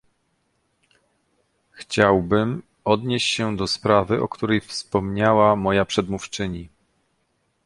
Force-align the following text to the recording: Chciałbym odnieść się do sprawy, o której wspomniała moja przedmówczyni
Chciałbym 1.71 2.63
odnieść 2.85 3.29
się 3.31 3.55
do 3.57 3.67
sprawy, 3.67 4.21
o 4.21 4.27
której 4.27 4.61
wspomniała 4.61 5.55
moja 5.55 5.85
przedmówczyni 5.85 6.69